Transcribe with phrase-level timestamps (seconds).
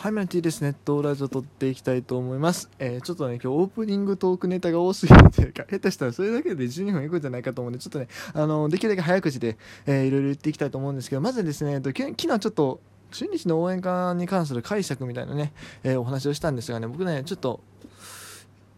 [0.00, 0.62] はい、マティです。
[0.62, 2.70] ネットラジオ撮っていきたいと思います。
[2.78, 12.78] えー、ちょっとね、今日オープニングトークネタが多すぎるというか、 下手したらそれだけで12分いくんじゃないかと思うんで、ちょっとね、あの、できるだけ早口で、えー、いろいろ言っていきたいと思うんですけど、まずですね、えっとき昨日ちょっと、
[13.10, 15.52] 中日の応援歌に関する解釈みたいなね、
[15.82, 17.58] えーお話をしたんですがね、僕ね、ちょっと、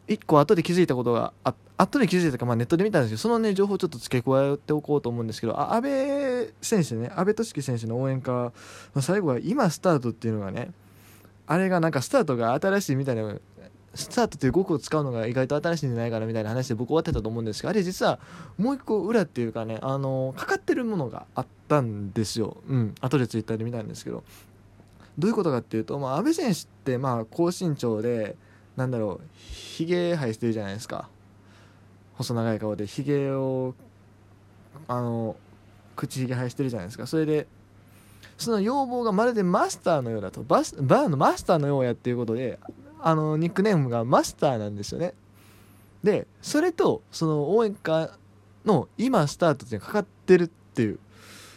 [0.09, 8.53] 一個後で気づいたことがあ後で気づいたか、まあ、ネットで見たんですけどそのね情報をちょっと付け加えておこうと思うんですけどあ安倍選手ね安倍俊樹選手の応援歌
[8.97, 10.73] の最後は今スタートっていうのがね
[11.51, 13.35] あれがなんかスタートが新しいみたいな
[13.93, 18.21] スタートという語句を使うのが意外と新しいんじゃないかなみたいな話で僕終わってたと思うんですがあれ実は
[18.57, 24.23] もう一個裏っていうかねあのかかってるものがあったんですよ、うん、後でツイッターで見たんですけど。
[25.19, 28.37] どういうことかっていうと、まあ、安倍選手ってまあ高身長で
[28.77, 31.09] なんだろうひげ生えしてるじゃないですか。
[32.15, 32.87] 細長い顔で。
[32.87, 33.75] ひげを
[34.87, 35.35] あの
[35.97, 37.09] 口ひげ生やしてるじゃないですか。
[37.09, 37.49] それで
[38.41, 40.43] その要望がまるでマスターのようだと。
[40.43, 42.59] バスバーのマスターのようやっていうことで
[42.99, 45.15] あのニックネームがマスターなんですよね。
[46.03, 48.17] でそれとその応援歌
[48.65, 50.99] の今スタートってかかってるっていう。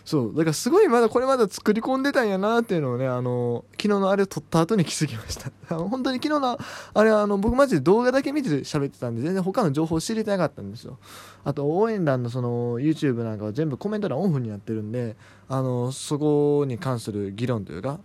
[0.06, 5.52] そうだからすごいまだこれまだ作り込んでたんやなっていうのをねあの昨日のあれを撮った後に気づきました。
[5.76, 6.58] 本当に昨日の
[6.94, 10.98] あれはあの僕マジで動画だけ見て喋ってたんで全然他の情報を知りてなかったんですよ。
[11.46, 15.16] あと応援団のその YouTube なんかは全部コメント欄オフになってるんで
[15.48, 18.00] あのそこに関する議論というか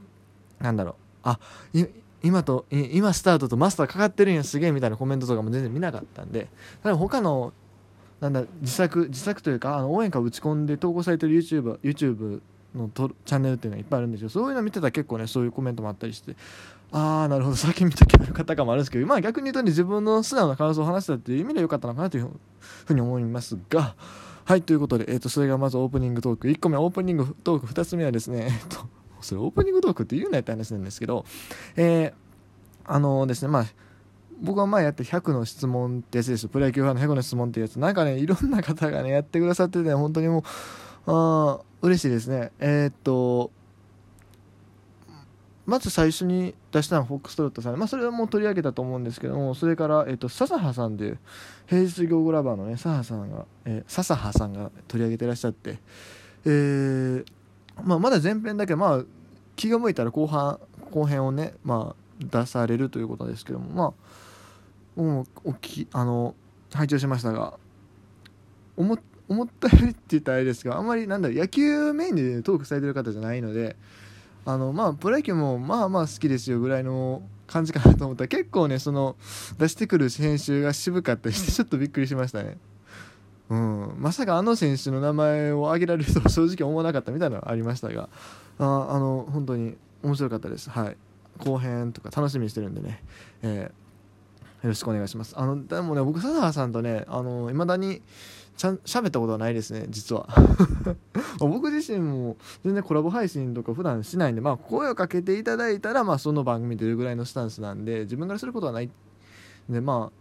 [0.61, 0.95] なんだろう。
[1.25, 1.41] あ
[2.23, 6.49] 今と今スタートとマスターかかってるんやすげえみたいなコメントとかも全然見なかったんで
[6.83, 7.53] 多分他の
[8.21, 12.41] なんだ自作自作というかあの応援歌を打ち込んで投稿されてる YouTube, YouTube
[12.75, 14.29] のとチャンネルっていうのがいっぱいあるんですよ。
[14.29, 16.37] そういうの見てたら結構ねそういうコメントもあったりして
[16.91, 17.57] ああなるほど。
[17.57, 22.31] 先見とけばよかったかもあるんですけどまあ逆に言うとね自分の素直な感想を話したっていう意味でよかったのかなという
[22.87, 23.95] ふうに思いますが
[24.45, 26.49] はいということで、えー、とそれがまずオープニングトーク。
[26.49, 27.67] 1個目オープニングトーク。
[27.67, 28.87] 2つ目はですねえっ、と
[29.21, 31.25] それオープニングトークって言うなよって話なんですけど
[31.77, 33.67] えー、あのですねまあ
[34.41, 36.49] 僕が前やって100の質問ってやつです。
[36.49, 37.79] プロ野球ファンの100の質問ってやつ。
[37.79, 40.45] なんかねいろんな方がねやってくださってて、本当にも
[41.07, 42.53] うあ嬉しいですね。
[42.59, 43.51] えー、っと
[45.69, 51.19] まず最初に出したのはフォックストロットさん、まあ、それはもう取り上げたと思うんですけどもそれから、えー、っと笹葉さんという
[51.67, 55.79] 平日業語ラバーのね笹葉さんが、えー、笹葉さんが取り上げてらっしゃって、
[56.47, 57.25] えー
[57.85, 59.05] まあ、まだ前編だけまあ
[59.57, 60.59] 気が向いたら後半
[60.91, 63.93] 後編をね、まあ、出されるということですけどもまあ
[65.03, 66.35] もうおきあの
[66.75, 67.55] 拝聴しましたが
[68.77, 68.99] 思
[69.29, 73.77] 思ったよりって言ったらあれですがあんまりなんだろ野球メインでトークされてる方じゃないので
[74.45, 78.25] あのまあプロ野球もまあまあ好きですよぐらいの感じかなと思った。
[78.25, 79.17] ら結構ねその
[79.59, 82.59] 出してくる編集が渋かったりしてちょっとびっくりしましたね。
[83.51, 88.11] うん、まさかあの選手の名前を挙げられるとは正直思わなかったみたいなのはありましたが
[88.59, 90.71] ああの本当に面白かったです。
[90.71, 90.97] はい。
[91.39, 93.03] 後編とか楽しみにしてるんでね、
[93.43, 93.88] えー、
[94.63, 95.35] よろしくお願いします。
[95.37, 98.03] あのでもね僕笹原さんとねあの未だに
[98.57, 100.29] ちゃん喋ったことはないですね実は。
[101.39, 108.91] 僕自身も全然コラボ配信とか普段しないんでまあ声をかけていただいたらまあその番組出るぐらいのスタンスなんで自分からすることはない。
[109.69, 110.13] でまあ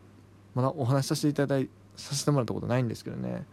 [0.54, 3.46] まだお話しさせていただいさせてもらったことないんですけどね、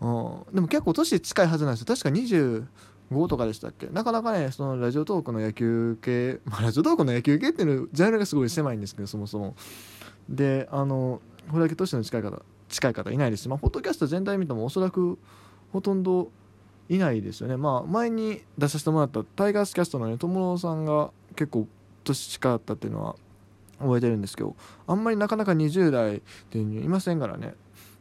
[0.00, 1.86] うん、でも結構年近いはずなんですよ。
[1.86, 3.86] 確か25とかでしたっけ？
[3.86, 9.54] なかなかねそのラジオトークの野球系、まあ、ラジオトークの野球系っていうのジャンルがすごい狭いんですけどそもそも。
[10.28, 11.20] であの
[11.50, 15.18] これだけ年の近い方近い方いないですし、まあ、ポッドキャスト全体見てもおそらく
[15.72, 16.30] ほとんど
[16.88, 17.56] いないですよね。
[17.56, 21.66] まあ前に出させてもらったタイガースキャストのね友野さんが結構
[22.04, 23.16] 年近かったっていうのは
[23.78, 24.54] 覚えてるんですけど
[24.86, 26.20] あんまりなかなか20代っ
[26.50, 27.54] ていうのいませんからね。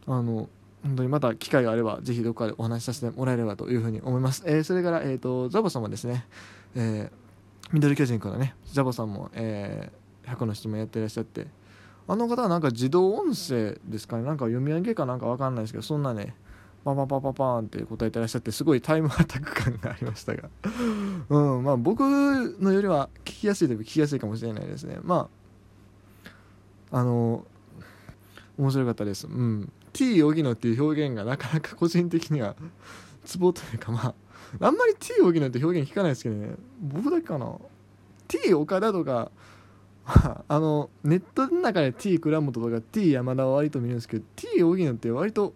[0.07, 0.49] あの
[0.83, 6.27] 本当にまた機会があればぜひどこかでお話しさせてもらえればというふうに思います、えー、それから、えーと、ザボさんもですね、
[6.75, 11.47] えー、ミドル巨人からねザボさんも、えー、100の質問やってらっしゃって
[12.07, 14.23] あの方はなんか自動音声ですかね。
[14.23, 16.35] なんか読み上げかなんかわかんないですけどそんなね
[16.83, 20.49] パパパパパーンって答えてらっしゃってすごいタイムアタック感がありましたが。
[21.29, 24.99] うんまあ僕のよりは聞きやすいといえば聞きやすいかもしれないですね。
[25.03, 25.29] ま
[26.91, 27.45] ああの
[28.59, 29.25] 面白かったです。
[29.25, 29.71] うん。
[29.91, 32.55] T 荻野っていう表現がなかなか個人的には
[33.23, 34.13] ツボというかまあ
[34.59, 36.53] あんまり T 荻野って表現聞かないですけどね。
[36.81, 37.51] 僕だけかな。
[38.27, 39.31] T 岡田とか
[40.47, 45.53] あのネットの中で T 倉本とか T 山田は割と見るんですけど T 荻野って割と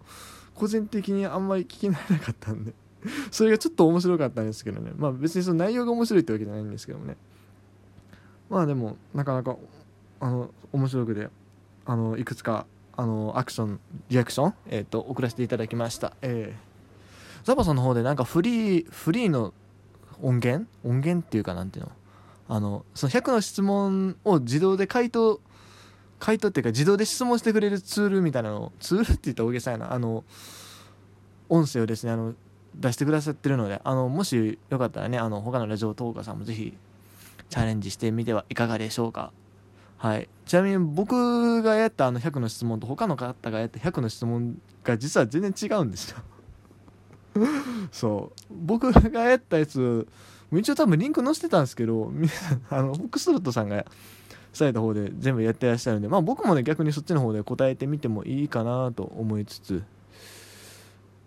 [0.54, 2.72] 個人的にあんまり聞き慣れなかったんで
[3.30, 4.92] それがちょっと面白かったんですけどね。
[4.96, 7.16] まあ別にその内容が面白いってわけじゃないんですけどもね。
[8.48, 9.56] まあでもなかなか
[10.20, 11.30] あの面白くで
[11.86, 13.80] あのいくつかあのアクション
[14.10, 19.54] リアクション、えーと、送らせていただきました、えー、ザボさんの方でなんかフリーフリーの
[20.20, 20.68] 音源？
[20.84, 21.92] 音源っていうかなんていうの？
[22.52, 25.40] あのその100の質問を自動で回答
[26.18, 29.92] 回答っていうか自動で質問してくれるツールみたいなのツールって言ったら大げさやな。
[29.92, 30.24] あの
[31.48, 32.34] 音声をですねあの
[32.74, 36.76] 出してくださってるのであのもしよかったらねあの他のラジオトーカーさんもぜひ
[37.48, 39.32] チャレンジしてみてはいかがでしょうか。
[39.96, 40.28] はい。
[40.44, 46.18] ちなみに僕がやったあの100の質問と他の方がやった100の質問が実は全然違うんですよ。
[47.92, 48.54] そう。
[48.54, 50.08] 僕がやったやつ
[50.52, 52.12] 一応多分リンク載せてたんですけど
[52.70, 53.84] あのフォックストロットさんが
[54.52, 59.82] された方で全部やってらっしゃるんでまあ僕もね逆にそっちの方で答えてみてもいいかなと思いつつ。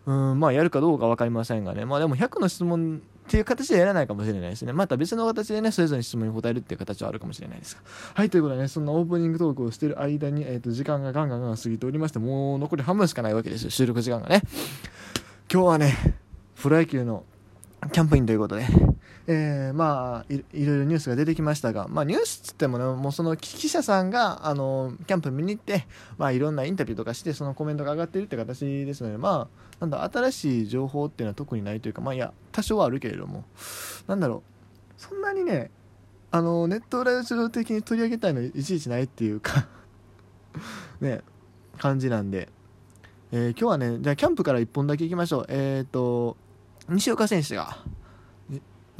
[0.06, 1.86] うんまあやるかどうか分かりませんがね。
[1.86, 4.74] まあでも100の質問っていう形でやらないかもしれないですね。
[4.74, 7.82] また別の形でねそれぞれの質問に答えるっていう形はあるかもしれないですが。
[8.16, 13.70] はいということでねそんなオープニングトークをしてる間に、えー、と時間がガンガンガン過ぎておりましてもう残り半分しかないわけですよ。
[13.70, 14.42] 収録時間がね。
[15.52, 15.96] 今日はね
[16.62, 17.24] プロ野球の
[17.92, 18.66] キャンプインということで、
[19.26, 25.88] えー、まあい、ろいろニュースが出てきましたが、まあ、ニュースっつってもね、もうその記者さんが、あの、キャンプ見に行って、
[26.18, 33.46] まあ、いろんなインタビューとかして、そのコメントが上がってるって形ですので、まあ、なんだ、新しい情報っていうのは特にないというか、まあ、いや、多少はあるけれども、
[34.08, 34.44] なんだろ
[34.98, 35.72] う、そんなにね、
[36.32, 39.68] あの、ネットラジオ的に取り上げたいのいちいちないっていうか
[41.00, 41.22] ね、
[41.78, 42.50] 感じなんで、
[43.32, 45.46] えー、今日はね、じゃキャンプから1本だけ行きましょう。
[45.50, 46.38] えっ、ー、と、
[46.90, 47.78] 西岡選手が、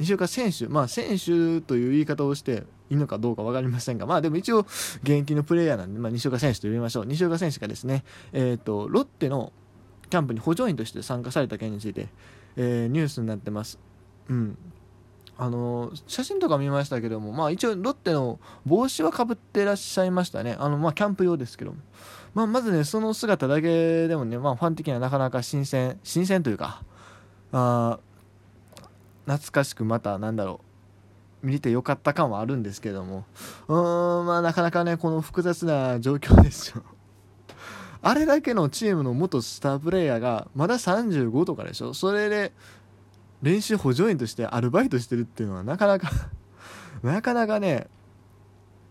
[0.04, 4.60] 西岡選手、まあ選手という言い方をしていいのかどうか分かりませんが、まあでも一応
[5.02, 7.06] 現役のプレイヤーなんで、まあ、西岡選手と呼びましょう。
[7.06, 9.52] 西岡選手がですね、え、ー、と、ロッテの
[10.10, 12.08] キャンプに補助員として参加された件について、
[12.56, 13.78] えー、ニュースになってます。
[14.28, 14.58] うん。
[15.36, 21.78] あの写真とか見ましたけども、まあ、一応ロッテの帽子はかぶってらっしゃいましたねあの、まあ、キャンプ用ですけども、
[22.34, 26.84] まあ、まずねその姿だけでもね、まあ、ファン的にはなかなか新鮮新鮮というか
[27.50, 27.98] あ
[29.26, 30.74] 懐かしくまたなんだろう
[31.44, 33.26] 見れてよかった感はあるんですけども。
[33.68, 36.82] うーんまあなかなかねこの複雑な状況ですよ。
[38.02, 41.92] あれだけのチームの元スタープレーヤーがまだ35とかでしょ。
[41.92, 42.52] それで
[43.42, 46.10] 練習補助員としてアルバイトしてるっていうのはなかなか
[47.02, 47.88] なかなかね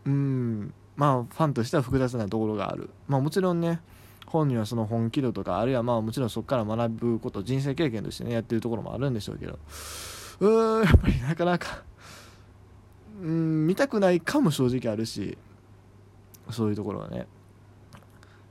[0.05, 2.91] うんまあファンとしては複雑なところがある。
[3.07, 3.81] まあもちろんね
[4.27, 9.57] 本人はその本気度とかあるいはまあもちろんそこから学ぶこと人生経験としてねやってるところもあるんでしょうけど。
[10.43, 11.83] うーんやっぱりなかなか。
[13.21, 15.37] うん見たくないかも正直あるし
[16.49, 17.25] そういうところはね。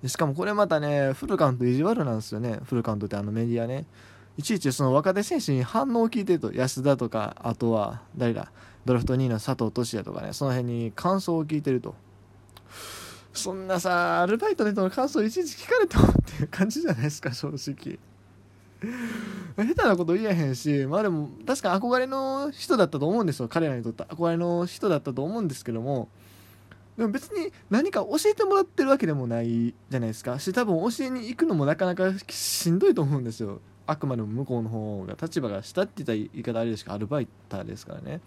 [0.03, 2.61] でしかもこれまたねフルカウント意地悪なんですよね。
[2.65, 3.85] フルカウントってあのメディアね。
[4.39, 8.51] いちいちその若手選手に反応を聞いてると安田とかあとは誰だ
[8.87, 11.95] ドラフト2位の佐藤俊也とかねその辺に感想を聞いてると。
[13.35, 17.99] そんなさアルバイトでの感想いちいち聞かれてもっていう感じじゃないですか正直。
[19.57, 23.49] 下手なこと言えへんしまあでも確か憧れの人だったと思うんですよ。
[23.49, 26.09] 彼らにとって憧れの人だったと思うんですけども。
[26.97, 30.39] でも別に何か教えてもらってるわけでもないじゃないですか。
[30.39, 33.61] し多分教えに行くのもなかなかしんどいと思うんですよ。
[33.87, 38.21] あくまでも向こうの方が立場が下って言った言い方あれですけどアルバイターですからね。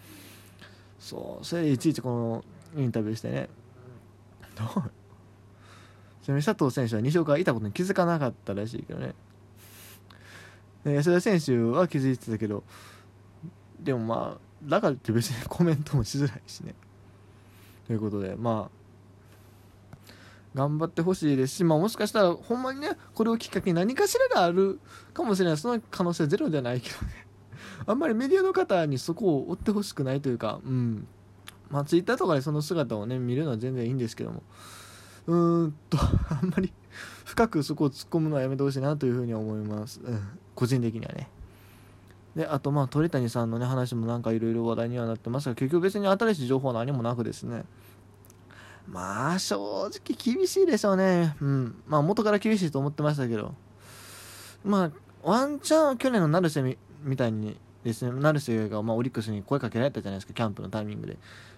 [0.99, 2.43] そうそれでいちいちこ
[2.75, 3.49] のインタビューしてね。
[6.23, 9.13] ちなみに佐藤選手は西岡がいたことに気づかなかったらしいけどね。
[10.91, 12.63] 安田選手は気づいてたけど
[13.79, 16.73] でもまあだからって別にコメントもしづらいしね。
[17.87, 18.85] ということでまあ
[20.55, 24.79] 頑張ってほしいですし、まあ、もしかしたらほんまにねこれをきっかけに何かしらがある
[25.13, 25.57] かもしれない。
[25.57, 27.27] その可能性はゼロではないけどね。
[27.85, 31.07] あんまりメディアの方にそこを追ってほしくないというかうん。
[31.69, 34.41] まあツイッターとかでその姿をね見るのは全然いいんですけども。
[35.27, 35.97] うんと
[36.29, 36.71] あんまり
[37.25, 41.29] 深くそこを突っ込むのはやめてほしいなというふうに思います、うん、個人的にはね
[42.35, 47.65] であとまあ鳥谷さんのね話もなんかいろいろ話題にはなってますが結局別に新しい情報は何もなくですね
[48.87, 49.55] まあ正
[49.87, 51.35] 直厳しいでしょうね。
[51.41, 51.75] うん。
[51.87, 53.53] まあ元から厳しいと思ってましたけど。
[54.63, 54.91] まあ、
[55.23, 61.17] ワンチャン去年の成瀬みみたいにですね、成瀬がまあオリックスに声かけられたじゃないですか、キャンプのタイミングで。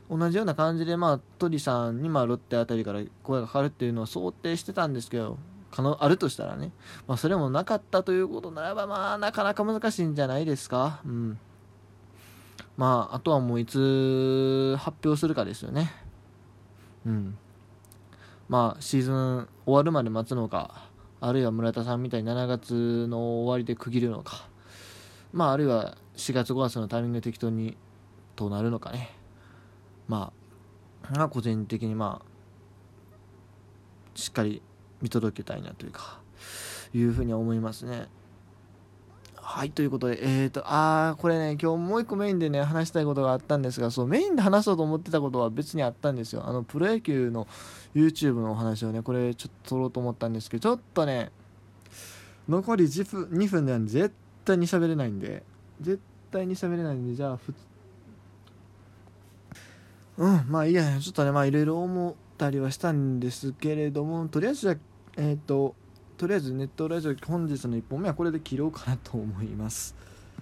[0.09, 5.37] 同じような感じで、まあ、鳥さんにまあロッテあたりから声がかかるっていうのを想定してたんですけど、
[5.71, 6.71] 可能あるとしたらね、
[7.07, 11.01] まあ、それもなかったということならば、まあ、なかなか難しいんじゃないですか。
[11.05, 11.39] うん。
[12.77, 15.91] まあ、あとはもういつ発表するかですよね。
[17.07, 17.37] うん、
[18.49, 20.89] まあシーズン終わるまで待つのか
[21.21, 24.49] あるいは村田さんみたいに7月の終わりで区切るのか
[25.31, 27.77] まああるいは4月5月のタイミング適当に
[28.35, 29.11] となるのかね
[30.07, 30.31] ま
[31.13, 32.37] あ個人的にまあ
[34.15, 34.61] しっかり
[35.01, 36.19] 見届けたいなというか
[36.93, 38.07] いうふうに思いますね。
[39.35, 46.43] はいということでえっ、ー、とあーこれね今日もう一個メインでね話したいことがあったんですがそうメインで話そうと思ってたことは別にあったんですよ。
[46.45, 47.47] あのプロ野球の
[47.95, 51.31] YouTube のお話をねこれちょっと撮ろうと思ったんですけどちょっとね
[52.49, 55.43] 残り2分 ,2 分で絶対に喋れないんで
[55.79, 57.53] 絶対に喋れないんでじゃあふ
[60.17, 64.75] うんまあいいやちょっとねまあいろいろ思ったりはしたんですけれどもとりあえずじゃ
[65.17, 65.75] えっ、ー、と
[66.17, 69.95] とりあえずネットラジオ本日の1本目はこれで切ろうかなと思います。